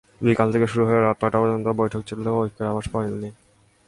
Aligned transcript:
বিকেল 0.21 0.47
থেকে 0.53 0.67
শুরু 0.71 0.83
হয়ে 0.87 1.01
রাত 1.01 1.17
নয়টা 1.21 1.37
পর্যন্ত 1.41 1.67
বৈঠক 1.79 2.01
চললেও 2.09 2.39
ঐক্যের 2.41 2.69
আভাস 2.71 2.85
মেলেনি। 2.93 3.29